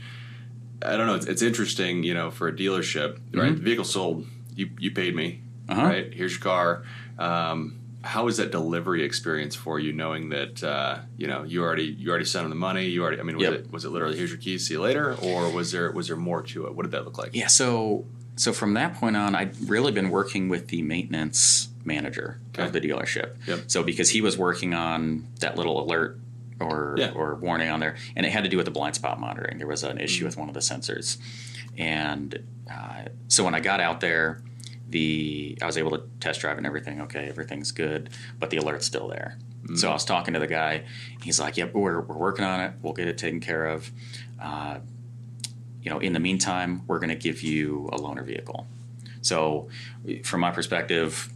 [0.81, 1.17] I don't know.
[1.17, 3.55] It's, it's interesting, you know, for a dealership, right?
[3.57, 4.27] The vehicle sold.
[4.55, 5.73] You you paid me, Mm-hmm.
[5.81, 5.89] Uh-huh.
[5.89, 6.15] right?
[6.15, 6.85] Here's your car.
[7.19, 11.85] Um, how is that delivery experience for you, knowing that uh, you know you already
[11.85, 12.87] you already sent them the money?
[12.87, 13.21] You already.
[13.21, 13.53] I mean, was Yep.
[13.55, 16.17] it was it literally here's your keys, see you later, or was there was there
[16.17, 16.75] more to it?
[16.75, 17.31] What did that look like?
[17.35, 22.41] Yeah, so so from that point on, I'd really been working with the maintenance manager
[22.55, 22.65] Okay.
[22.67, 23.37] of the dealership.
[23.47, 23.65] Yep.
[23.67, 26.19] So because he was working on that little alert
[26.61, 27.11] or Yeah.
[27.15, 29.59] or warning on there, and it had to do with the blind spot monitoring.
[29.59, 30.27] There was an issue Mm-hmm.
[30.27, 31.19] with one of the sensors,
[31.77, 32.39] and
[32.71, 34.41] uh, so when I got out there,
[34.89, 37.01] the I was able to test drive and everything.
[37.03, 39.39] Okay, everything's good, but the alert's still there.
[39.63, 39.77] Mm-hmm.
[39.77, 40.85] So I was talking to the guy.
[41.23, 42.73] He's like, "Yep, we're we're working on it.
[42.83, 43.91] We'll get it taken care of."
[44.41, 44.79] Uh,
[45.83, 48.67] you know, in the meantime, we're going to give you a loaner vehicle.
[49.21, 49.69] So,
[50.25, 51.33] from my perspective,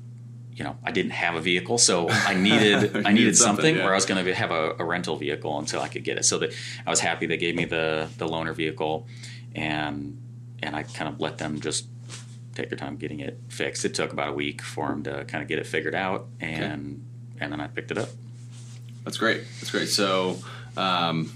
[0.54, 3.84] you know, I didn't have a vehicle, so I needed I needed something, something yeah.
[3.84, 6.24] where I was going to have a, a rental vehicle until I could get it.
[6.24, 6.54] So that
[6.86, 9.06] I was happy they gave me the the loaner vehicle,
[9.54, 10.20] and
[10.62, 11.86] and I kind of let them just
[12.54, 13.84] take their time getting it fixed.
[13.84, 17.04] It took about a week for them to kind of get it figured out, and
[17.40, 18.08] and then I picked it up.
[19.04, 19.42] That's great.
[19.60, 19.88] That's great.
[19.88, 20.38] So,
[20.76, 21.32] um,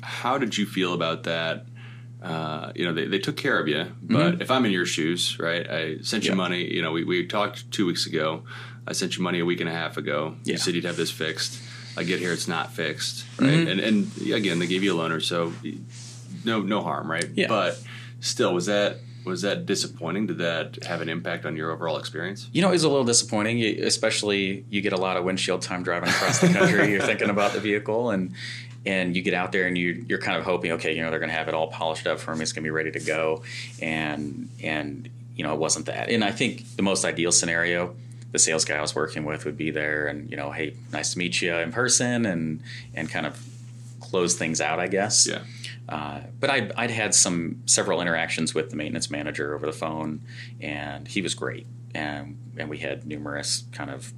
[0.00, 1.66] how did you feel about that?
[2.22, 5.38] Uh, you know, they, they took care of you, but if I'm in your shoes,
[5.38, 5.68] right?
[5.68, 6.36] I sent you Yeah.
[6.36, 6.64] money.
[6.72, 8.44] You know, we, we talked two weeks ago.
[8.86, 10.36] I sent you money a week and a half ago.
[10.44, 11.60] You said you'd have this fixed.
[11.98, 13.68] I get here, it's not fixed, right?
[13.68, 15.52] And and again, they gave you a loaner, so
[16.44, 17.28] no no harm, right?
[17.34, 17.46] Yeah.
[17.48, 17.80] But
[18.20, 20.26] still, was that was that disappointing?
[20.26, 22.48] Did that have an impact on your overall experience?
[22.52, 25.82] You know, it was a little disappointing, especially you get a lot of windshield time
[25.82, 26.90] driving across the country.
[26.92, 28.34] you're thinking about the vehicle, and
[28.86, 31.18] and you get out there and you you're kind of hoping, okay, you know, they're
[31.18, 32.42] going to have it all polished up for me.
[32.42, 33.42] It's going to be ready to go,
[33.80, 36.10] and and you know, it wasn't that.
[36.10, 37.94] And I think the most ideal scenario,
[38.32, 41.12] the sales guy I was working with would be there, and you know, hey, nice
[41.12, 42.60] to meet you in person, and
[42.94, 43.42] and kind of
[44.00, 45.26] close things out, I guess.
[45.26, 45.42] Yeah.
[45.88, 50.22] Uh, but I'd, I'd had some several interactions with the maintenance manager over the phone,
[50.60, 51.66] and he was great.
[51.94, 54.12] And and we had numerous kind of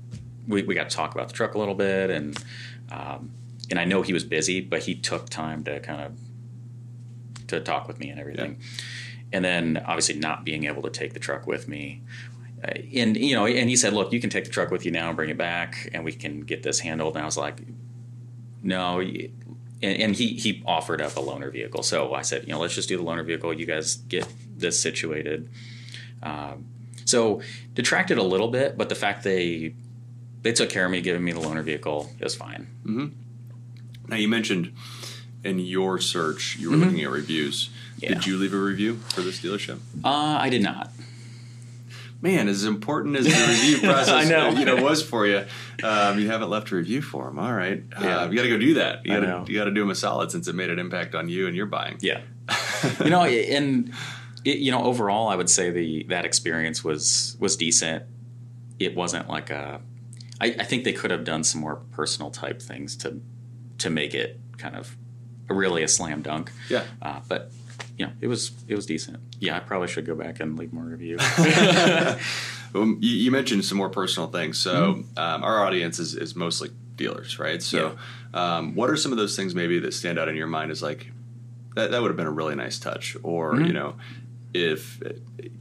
[0.47, 2.43] we, we got to talk about the truck a little bit, and
[2.91, 3.33] um,
[3.71, 6.13] and I know he was busy, but he took time to kind of
[7.49, 8.59] to talk with me and everything.
[9.33, 12.03] And then obviously not being able to take the truck with me.
[12.63, 14.93] Uh, and you know, and he said, "Look, you can take the truck with you
[14.93, 17.61] now and bring it back, and we can get this handled." And I was like,
[18.63, 19.01] "No,
[19.83, 21.83] and, and he he offered up a loaner vehicle.
[21.83, 23.53] So I said, you know, let's just do the loaner vehicle.
[23.53, 25.49] You guys get this situated.
[26.23, 26.67] Um,
[27.05, 27.43] so
[27.75, 29.75] detracted a little bit, but the fact they
[30.43, 32.69] they took care of me, giving me the loaner vehicle is fine.
[34.09, 34.73] Now you mentioned
[35.45, 37.69] in your search you were looking at reviews.
[37.69, 38.05] Mm-hmm.
[38.05, 38.09] Yeah.
[38.15, 39.79] Did you leave a review for this dealership?
[40.05, 40.91] Uh, I did not.
[42.23, 44.51] Man, as important as the review process I know.
[44.59, 45.45] you know was for you,
[45.85, 47.39] um, you haven't left a review for them.
[47.39, 48.21] All right, Yeah.
[48.21, 49.05] uh, you got to go do that.
[49.05, 49.45] You I got know.
[49.45, 51.47] to you got to do them a solid since it made an impact on you
[51.47, 51.99] and your buying.
[52.01, 52.23] Yeah,
[53.05, 53.93] you know, and
[54.45, 58.05] it, you know, overall, I would say the that experience was was decent.
[58.79, 59.81] It wasn't like a.
[60.41, 63.21] I, I think they could have done some more personal type things to
[63.79, 64.97] to make it kind of
[65.49, 66.51] really a slam dunk.
[66.71, 66.85] Yeah.
[67.01, 67.53] Uh, but
[67.97, 69.19] you know, it was it was decent.
[69.41, 71.19] Yeah, I probably should go back and leave more review.
[72.75, 74.59] Um, you, you mentioned some more personal things.
[74.59, 75.19] So Mm-hmm.
[75.19, 77.63] um, our audience is, is mostly dealers, right?
[77.63, 77.97] So
[78.35, 80.83] um, what are some of those things maybe that stand out in your mind as
[80.83, 81.11] like
[81.75, 83.65] that, that would have been a really nice touch, or Mm-hmm.
[83.67, 83.95] you know,
[84.53, 85.01] if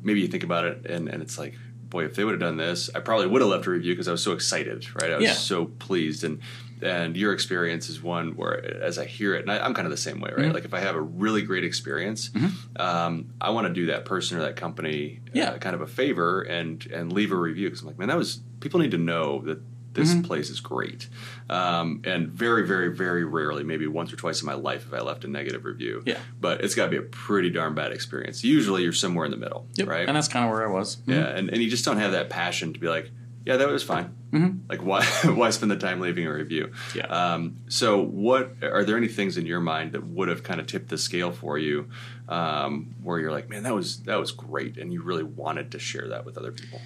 [0.01, 1.53] maybe you think about it and, and it's like,
[1.89, 4.09] boy, if they would have done this, I probably would have left a review because
[4.09, 5.11] I was so excited, right?
[5.11, 5.33] I was Yeah.
[5.33, 6.41] so pleased and.
[6.81, 9.91] And your experience is one where, as I hear it, and I, I'm kind of
[9.91, 10.45] the same way, right?
[10.45, 10.53] Mm-hmm.
[10.53, 12.29] Like if I have a really great experience,
[12.77, 15.51] um, I want to do that person or that company Yeah.
[15.51, 18.17] uh, kind of a favor and and leave a review because I'm like, man, that
[18.17, 19.59] was people need to know that
[19.93, 20.23] this Mm-hmm.
[20.23, 21.07] place is great.
[21.49, 24.99] Um, and very, very, very rarely, maybe once or twice in my life, have I
[24.99, 26.03] left a negative review.
[26.05, 26.17] Yeah.
[26.41, 28.43] But it's got to be a pretty darn bad experience.
[28.43, 30.05] Usually, you're somewhere in the middle, right?
[30.05, 30.97] And that's kind of where I was.
[31.07, 33.09] Yeah, and, and you just don't have that passion to be like,
[33.45, 34.13] yeah, that was fine.
[34.35, 34.59] Mhm.
[34.69, 36.71] Like, why why spend the time leaving a review?
[36.93, 37.05] Yeah.
[37.07, 40.67] Um, so, what are there any things in your mind that would have kind of
[40.67, 41.87] tipped the scale for you,
[42.27, 45.79] um, where you're like, man, that was that was great, and you really wanted to
[45.79, 46.81] share that with other people?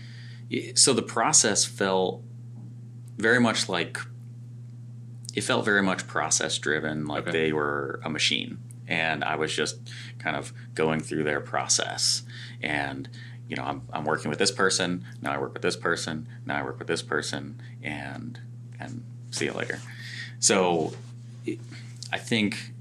[0.76, 2.24] So the process felt
[3.18, 3.98] very much like
[5.36, 7.32] it felt very much process driven, like Okay.
[7.32, 8.58] they were a machine,
[8.88, 9.78] and I was just
[10.20, 12.24] kind of going through their process.
[12.62, 13.08] And
[13.50, 15.34] you know, I'm, I'm working with this person now.
[15.34, 16.60] I work with this person now.
[16.60, 18.40] I work with this person, and
[18.80, 19.80] and see you later.
[20.40, 20.94] So
[21.46, 21.60] it,
[22.14, 22.74] I think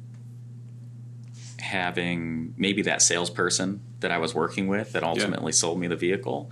[1.58, 6.50] having maybe that salesperson that I was working with that ultimately sold me the vehicle,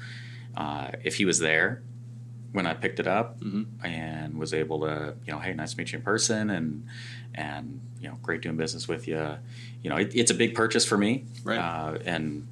[0.56, 1.82] uh, if he was there
[2.52, 3.36] when I picked it up
[3.84, 6.86] and was able to, you know, hey, nice to meet you in person, and
[7.34, 9.36] and you know, great doing business with you.
[9.82, 11.58] You know, it, it's a big purchase for me, Right.
[11.58, 12.48] Uh, and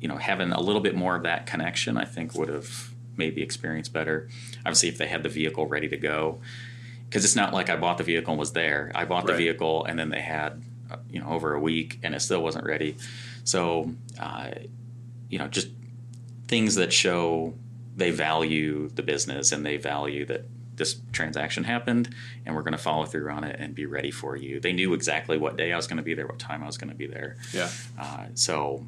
[0.00, 3.34] you know, having a little bit more of that connection, I think would have made
[3.34, 4.28] the experience better.
[4.60, 6.40] Obviously, if they had the vehicle ready to go,
[7.08, 8.92] because it's not like I bought the vehicle and was there.
[8.94, 9.38] I bought the Right.
[9.38, 12.64] vehicle and then they had, uh, you know, over a week and it still wasn't
[12.66, 12.96] ready.
[13.44, 14.50] So, uh,
[15.28, 15.68] you know, just
[16.46, 17.54] things that show
[17.96, 22.14] they value the business and they value that this transaction happened
[22.46, 24.60] and we're going to follow through on it and be ready for you.
[24.60, 26.78] They knew exactly what day I was going to be there, what time I was
[26.78, 27.36] going to be there.
[27.52, 27.68] Yeah.
[27.98, 28.86] Uh, so,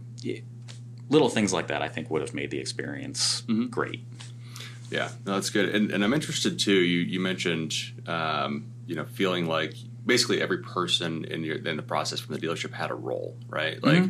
[1.11, 3.67] little things like that I think would have made the experience Mm-hmm.
[3.67, 4.03] great.
[4.91, 5.69] Yeah, no, that's good.
[5.75, 6.73] And, and I'm interested too.
[6.75, 7.75] You you mentioned
[8.09, 12.41] um, you know feeling like basically every person in your in the process from the
[12.41, 13.81] dealership had a role, right?
[13.85, 14.03] Like,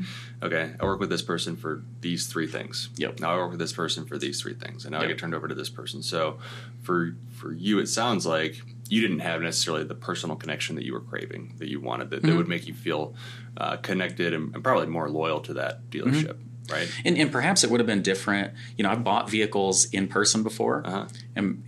[0.42, 2.88] okay, I work with this person for these three things.
[2.96, 3.20] Yep.
[3.20, 5.34] Now I work with this person for these three things, and now I get turned
[5.34, 6.02] over to this person.
[6.02, 6.38] So
[6.82, 10.94] for for you, it sounds like you didn't have necessarily the personal connection that you
[10.94, 13.14] were craving, that you wanted, that, that would make you feel
[13.58, 16.38] uh, connected and, and probably more loyal to that dealership,
[16.70, 16.90] right?
[17.04, 18.52] And, and perhaps it would have been different.
[18.76, 21.06] You know, I've bought vehicles in person before, Uh-huh.
[21.36, 21.62] and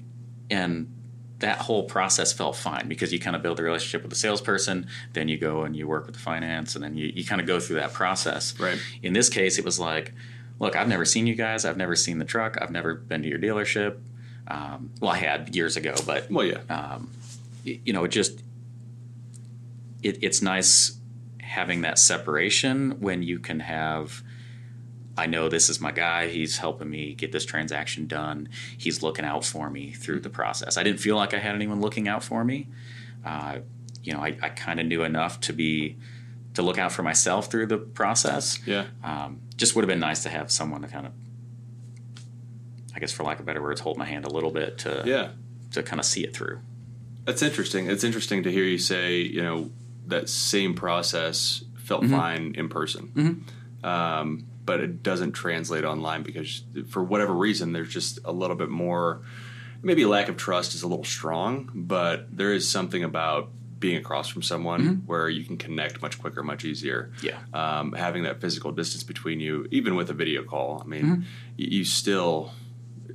[0.50, 0.88] and
[1.38, 4.86] that whole process felt fine because you kind of build a relationship with the salesperson,
[5.12, 7.46] then you go and you work with the finance, and then you, you kind of
[7.48, 8.54] go through that process.
[8.60, 8.78] Right.
[9.02, 10.12] In this case, it was like,
[10.60, 11.64] look, I've never seen you guys.
[11.64, 12.58] I've never seen the truck.
[12.62, 13.96] I've never been to your dealership.
[14.46, 17.10] Um, well, I had years ago, but Well, yeah, um,
[17.64, 18.40] you know, it just
[20.02, 20.96] it, it's nice
[21.40, 24.22] having that separation when you can have.
[25.22, 26.28] I know this is my guy.
[26.28, 28.48] He's helping me get this transaction done.
[28.76, 30.76] He's looking out for me through the process.
[30.76, 32.68] I didn't feel like I had anyone looking out for me.
[33.24, 33.58] Uh,
[34.02, 35.96] you know, I, I kind of knew enough to be
[36.54, 38.58] to look out for myself through the process.
[38.66, 38.86] yeah.
[39.04, 41.12] Um, just would have been nice to have someone to kind of,
[42.94, 45.30] I guess, for lack of better words, hold my hand a little bit to Yeah.
[45.72, 46.58] to kind of see it through.
[47.24, 47.86] That's interesting.
[47.88, 49.70] It's interesting to hear you say, you know,
[50.08, 52.12] that same process felt Mm-hmm.
[52.16, 53.44] fine in person,
[53.84, 58.68] um, but it doesn't translate online because for whatever reason, there's just a little bit
[58.68, 59.22] more.
[59.82, 64.28] Maybe lack of trust is a little strong, but there is something about being across
[64.28, 67.10] from someone where you can connect much quicker, much easier.
[67.16, 67.26] Mm-hmm.
[67.26, 67.78] Yeah.
[67.80, 71.22] Um, having that physical distance between you, even with a video call, I mean, Mm-hmm.
[71.56, 72.52] you still,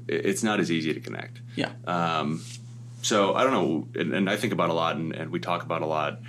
[0.10, 1.40] it's not as easy to connect.
[1.56, 1.72] Yeah.
[1.86, 2.44] Um,
[3.02, 5.64] so I don't know, and, and I think about a lot, and, and we talk
[5.64, 6.20] about a lot.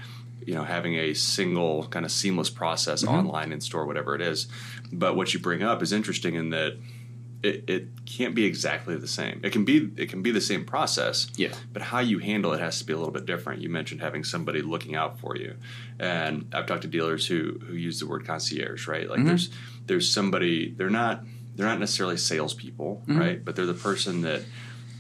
[0.46, 3.14] You know, having a single kind of seamless process Mm-hmm.
[3.14, 4.48] online, in store, whatever it is.
[4.92, 6.76] But what you bring up is interesting in that
[7.42, 9.40] it, it can't be exactly the same.
[9.44, 11.52] It can be it can be the same process, Yeah.
[11.72, 13.62] but how you handle it has to be a little bit different.
[13.62, 15.54] You mentioned having somebody looking out for you,
[16.00, 19.08] and I've talked to dealers who who use the word concierge, right?
[19.08, 19.50] Like there's
[19.86, 21.24] there's somebody they're not
[21.54, 23.44] they're not necessarily salespeople, right?
[23.44, 24.42] But they're the person that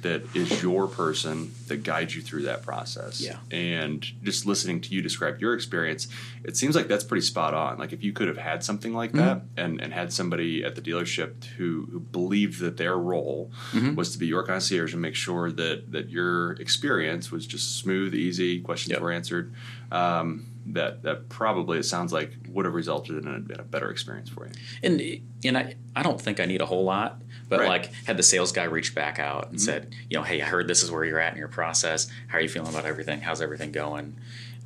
[0.02, 3.20] that is your person that guides you through that process.
[3.20, 3.38] Yeah.
[3.50, 6.06] And just listening to you describe your experience,
[6.44, 7.78] it seems like that's pretty spot on.
[7.78, 10.80] Like if you could have had something like that and, and had somebody at the
[10.80, 13.50] dealership who, who believed that their role
[13.96, 18.14] was to be your concierge and make sure that, that your experience was just smooth,
[18.14, 19.00] easy, questions Yep.
[19.00, 19.52] were answered,
[19.90, 23.90] um, that, that probably, it sounds like, would have resulted in a, in a better
[23.90, 24.52] experience for you.
[24.82, 25.00] And
[25.44, 27.64] and I, I don't think I need a whole lot, but Right.
[27.82, 27.92] Mm-hmm.
[27.92, 30.68] like had the sales guy reached back out and said, you know, hey, I heard
[30.68, 32.10] this is where you're at in your process.
[32.28, 33.20] How are you feeling about everything?
[33.20, 34.16] How's everything going?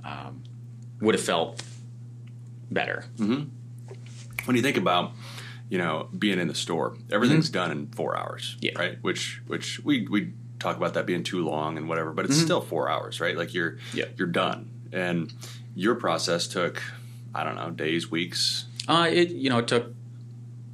[0.04, 0.42] Um,
[1.00, 1.62] would have felt
[2.70, 3.04] better.
[3.18, 5.12] when you think about
[5.68, 8.64] you know being in the store everything's done in four hours Mm-hmm.
[8.66, 8.78] Yeah.
[8.78, 12.36] right which which we we talk about that being too long and whatever but it's
[12.40, 13.98] still four hours right like you're Mm-hmm.
[13.98, 14.04] Yeah.
[14.16, 15.32] you're done and
[15.74, 16.82] your process took
[17.34, 19.94] i don't know days weeks Uh, it you know it took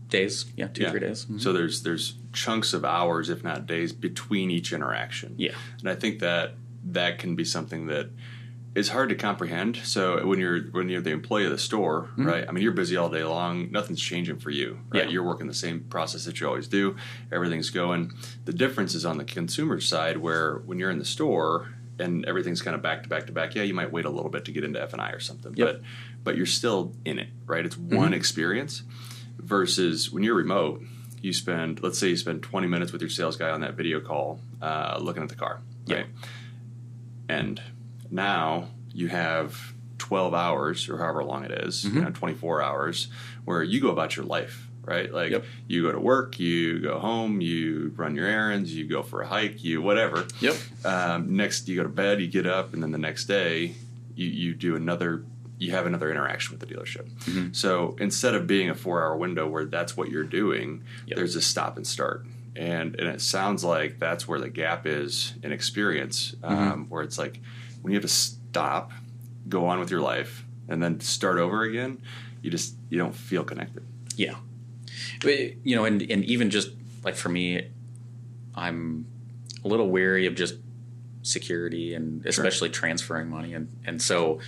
[0.09, 1.27] days, yeah, two three days.
[1.27, 1.41] Mhm.
[1.41, 5.35] so there's there's chunks of hours, if not days, between each interaction.
[5.37, 5.53] Yeah.
[5.81, 8.11] And I think that that can be something that
[8.75, 9.77] is hard to comprehend.
[9.77, 12.27] So when you're when you're the employee of the store, mm-hmm.
[12.27, 12.45] right?
[12.49, 13.71] I mean, you're busy all day long.
[13.71, 15.05] Nothing's changing for you, right?
[15.05, 15.11] Yeah.
[15.11, 16.97] You're working the same process that you always do.
[17.33, 18.13] Everything's going.
[18.45, 22.63] The difference is on the consumer side, where when you're in the store and everything's
[22.63, 23.55] kind of back to back to back.
[23.55, 25.55] Yeah, you might wait a little bit to get into F and I or something,
[25.57, 25.67] yep.
[25.67, 25.83] but
[26.23, 27.67] but you're still in it, right?
[27.67, 28.15] It's one mm-hmm.
[28.15, 28.83] experience
[29.39, 30.83] versus when you're remote.
[31.21, 34.01] You spend, let's say, you spend 20 minutes with your sales guy on that video
[34.01, 35.99] call, uh, looking at the car, right?
[35.99, 36.07] Yep.
[37.29, 37.63] And
[38.09, 41.97] now you have 12 hours or however long it is, mm-hmm.
[41.97, 43.09] you know, 24 hours,
[43.45, 45.13] where you go about your life right?
[45.13, 45.45] Like yep.
[45.67, 49.27] you go to work, you go home, you run your errands, you go for a
[49.27, 50.27] hike, you whatever.
[50.41, 50.57] Yep.
[50.85, 53.75] Um, next, you go to bed, you get up, and then the next day,
[54.15, 55.25] you you do another.
[55.59, 57.11] You have another interaction with the dealership.
[57.25, 57.53] Mm-hmm.
[57.53, 61.17] So instead of being a four-hour window where that's what you're doing, yep.
[61.17, 65.35] there's a stop and start, and and it sounds like that's where the gap is
[65.43, 66.55] in experience, mm-hmm.
[66.55, 67.41] um, where it's like
[67.83, 68.93] when you have to stop,
[69.49, 72.01] go on with your life, and then start over again,
[72.43, 73.85] you just you don't feel connected.
[74.17, 74.37] Yeah,
[75.25, 76.71] you know, and and even just
[77.05, 77.69] like for me,
[78.55, 79.07] I'm
[79.65, 80.55] a little wary of just
[81.23, 82.75] security and especially sure.
[82.75, 84.41] transferring money, and and so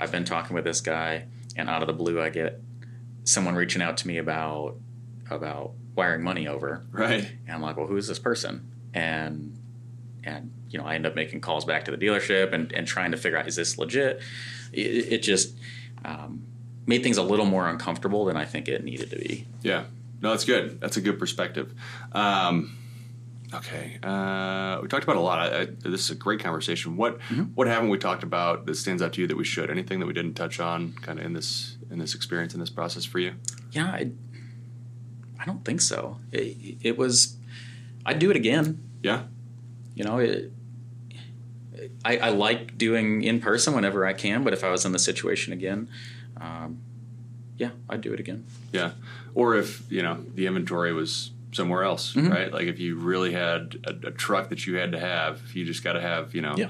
[0.00, 2.60] I've been talking with this guy, and out of the blue, I get
[3.24, 4.76] someone reaching out to me about
[5.30, 7.30] about wiring money over, right?
[7.46, 8.70] And I'm like, well, who is this person?
[8.94, 9.56] And
[10.24, 13.10] and you know, I end up making calls back to the dealership and, and trying
[13.10, 14.20] to figure out is this legit.
[14.72, 15.54] It, it just
[16.04, 16.46] um,
[16.86, 19.46] made things a little more uncomfortable than I think it needed to be.
[19.62, 19.84] Yeah,
[20.22, 20.80] no, that's good.
[20.80, 21.74] That's a good perspective.
[22.12, 22.76] Um,
[23.54, 25.38] okay, uh, we talked about a lot.
[25.38, 26.96] I, I, this is a great conversation.
[26.96, 27.44] What mm-hmm.
[27.54, 29.70] what haven't we talked about that stands out to you that we should?
[29.70, 32.70] Anything that we didn't touch on, kind of in this in this experience in this
[32.70, 33.34] process for you?
[33.72, 34.10] Yeah, I,
[35.38, 36.18] I don't think so.
[36.32, 37.36] It, it was.
[38.04, 38.82] I'd do it again.
[39.02, 39.24] Yeah.
[39.94, 40.52] You know, it,
[42.04, 44.98] I, I, like doing in person whenever I can, but if I was in the
[44.98, 45.88] situation again,
[46.40, 46.80] um,
[47.56, 48.46] yeah, I'd do it again.
[48.72, 48.92] Yeah,
[49.34, 52.30] or if you know the inventory was somewhere else, mm-hmm.
[52.30, 52.52] right?
[52.52, 55.82] Like if you really had a, a, truck that you had to have, you just
[55.82, 56.68] got to have, you know, yeah.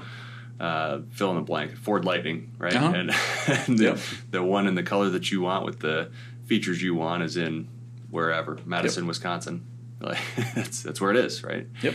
[0.59, 2.75] uh, fill in the blank, Ford Lightning, right?
[2.75, 2.93] Uh-huh.
[2.95, 3.11] And,
[3.47, 3.99] and the, yep.
[4.29, 6.11] the, one in the color that you want with the
[6.45, 7.67] features you want is in
[8.09, 9.09] wherever, Madison, yep.
[9.09, 9.67] Wisconsin.
[10.01, 10.17] Like
[10.55, 11.67] that's that's where it is, right?
[11.83, 11.93] Yep.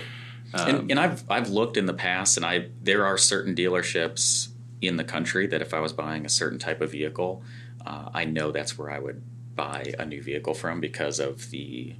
[0.54, 4.50] Um, and, and I've I've looked in the past, and I there are certain dealerships
[4.80, 7.42] in the country that if I was buying a certain type of vehicle,
[7.84, 9.22] uh, I know that's where I would
[9.56, 11.96] buy a new vehicle from because of the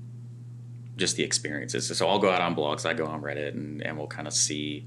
[0.97, 1.95] just the experiences.
[1.97, 4.35] So I'll go out on blogs, I go on Reddit, and, and we'll kind of
[4.35, 4.87] see.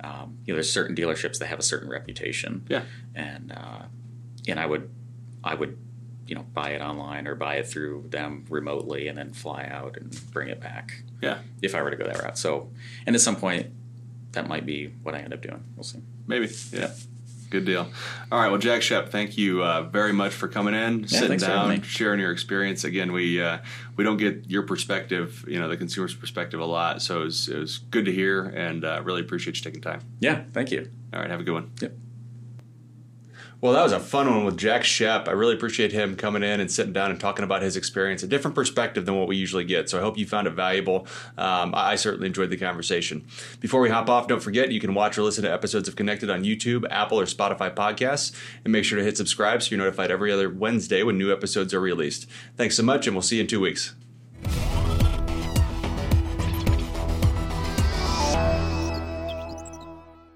[0.00, 2.66] Um, you know, there's certain dealerships that have a certain reputation.
[2.68, 2.82] Yeah.
[3.14, 3.82] And uh,
[4.48, 4.90] and I would
[5.44, 5.78] I would
[6.26, 9.96] you know buy it online or buy it through them remotely and then fly out
[9.96, 11.02] and bring it back.
[11.20, 11.38] Yeah.
[11.60, 12.38] If I were to go that route.
[12.38, 12.70] So
[13.06, 13.70] and at some point
[14.32, 15.62] that might be what I end up doing.
[15.76, 16.00] We'll see.
[16.26, 16.50] Maybe.
[16.72, 16.92] Yeah.
[17.52, 17.86] Good deal.
[18.32, 18.48] All right.
[18.48, 22.18] Well, Jack Shepp, thank you uh, very much for coming in, yeah, sitting down, sharing
[22.18, 22.82] your experience.
[22.82, 23.58] Again, we uh,
[23.96, 27.02] we don't get your perspective, you know, the consumer's perspective a lot.
[27.02, 30.00] So it was, it was good to hear, and uh, really appreciate you taking time.
[30.18, 30.44] Yeah.
[30.54, 30.90] Thank you.
[31.12, 31.28] All right.
[31.28, 31.72] Have a good one.
[31.82, 31.94] Yep.
[33.62, 35.28] Well, that was a fun one with Jack Shepp.
[35.28, 38.26] I really appreciate him coming in and sitting down and talking about his experience, a
[38.26, 39.88] different perspective than what we usually get.
[39.88, 41.06] So I hope you found it valuable.
[41.38, 43.24] Um, I certainly enjoyed the conversation.
[43.60, 46.28] Before we hop off, don't forget you can watch or listen to episodes of Connected
[46.28, 48.34] on YouTube, Apple, or Spotify podcasts.
[48.64, 51.72] And make sure to hit subscribe so you're notified every other Wednesday when new episodes
[51.72, 52.28] are released.
[52.56, 53.94] Thanks so much, and we'll see you in two weeks.